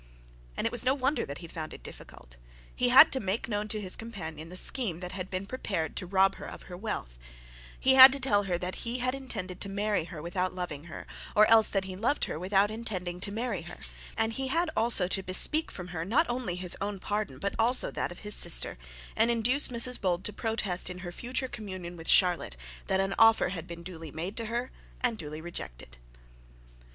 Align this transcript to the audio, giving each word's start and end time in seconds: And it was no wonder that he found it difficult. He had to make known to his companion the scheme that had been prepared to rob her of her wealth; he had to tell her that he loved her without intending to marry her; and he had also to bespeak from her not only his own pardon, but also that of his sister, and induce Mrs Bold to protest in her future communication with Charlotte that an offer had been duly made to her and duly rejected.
And 0.57 0.65
it 0.65 0.71
was 0.71 0.83
no 0.83 0.95
wonder 0.95 1.27
that 1.27 1.37
he 1.45 1.47
found 1.47 1.75
it 1.75 1.83
difficult. 1.83 2.37
He 2.75 2.89
had 2.89 3.11
to 3.11 3.19
make 3.19 3.47
known 3.47 3.67
to 3.67 3.79
his 3.79 3.95
companion 3.95 4.49
the 4.49 4.55
scheme 4.55 4.99
that 4.99 5.11
had 5.11 5.29
been 5.29 5.45
prepared 5.45 5.95
to 5.97 6.07
rob 6.07 6.37
her 6.37 6.47
of 6.47 6.63
her 6.63 6.75
wealth; 6.75 7.19
he 7.79 7.93
had 7.93 8.11
to 8.13 8.19
tell 8.19 8.45
her 8.45 8.57
that 8.57 8.77
he 8.77 8.99
loved 8.99 9.33
her 9.33 10.21
without 12.39 12.71
intending 12.71 13.19
to 13.19 13.31
marry 13.31 13.61
her; 13.61 13.77
and 14.17 14.33
he 14.33 14.47
had 14.47 14.71
also 14.75 15.07
to 15.07 15.21
bespeak 15.21 15.69
from 15.69 15.89
her 15.89 16.03
not 16.03 16.27
only 16.27 16.55
his 16.55 16.75
own 16.81 16.97
pardon, 16.97 17.37
but 17.37 17.53
also 17.59 17.91
that 17.91 18.11
of 18.11 18.21
his 18.21 18.33
sister, 18.33 18.79
and 19.15 19.29
induce 19.29 19.67
Mrs 19.67 20.01
Bold 20.01 20.23
to 20.23 20.33
protest 20.33 20.89
in 20.89 20.97
her 21.05 21.11
future 21.11 21.47
communication 21.47 21.95
with 21.95 22.09
Charlotte 22.09 22.57
that 22.87 22.99
an 22.99 23.13
offer 23.19 23.49
had 23.49 23.67
been 23.67 23.83
duly 23.83 24.09
made 24.09 24.35
to 24.37 24.45
her 24.47 24.71
and 25.01 25.15
duly 25.19 25.41
rejected. 25.41 25.99